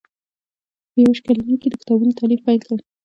په 0.91 0.97
یو 1.01 1.09
ویشت 1.11 1.23
کلنۍ 1.27 1.55
کې 1.61 1.67
یې 1.67 1.71
د 1.71 1.75
کتابونو 1.81 2.17
تالیف 2.19 2.41
پیل 2.45 2.61
کړ. 2.67 2.77